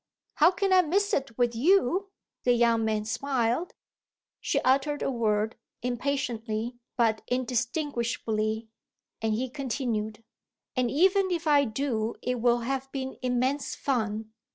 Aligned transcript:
"How 0.37 0.49
can 0.49 0.73
I 0.73 0.81
miss 0.81 1.13
it 1.13 1.37
with 1.37 1.53
you?" 1.53 2.09
the 2.43 2.53
young 2.53 2.83
man 2.83 3.05
smiled. 3.05 3.75
She 4.39 4.59
uttered 4.61 5.03
a 5.03 5.11
word, 5.11 5.55
impatiently 5.83 6.79
but 6.97 7.21
indistinguishably, 7.27 8.67
and 9.21 9.35
he 9.35 9.47
continued: 9.47 10.23
"And 10.75 10.89
even 10.89 11.29
if 11.29 11.45
I 11.45 11.65
do 11.65 12.15
it 12.23 12.39
will 12.41 12.61
have 12.61 12.91
been 12.91 13.15
immense 13.21 13.75
fun." 13.75 14.31